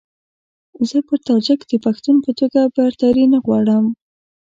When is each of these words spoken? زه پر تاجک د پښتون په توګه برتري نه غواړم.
زه 0.89 0.97
پر 1.07 1.19
تاجک 1.27 1.59
د 1.67 1.73
پښتون 1.85 2.15
په 2.25 2.31
توګه 2.39 2.61
برتري 2.77 3.25
نه 3.33 3.39
غواړم. 3.45 3.85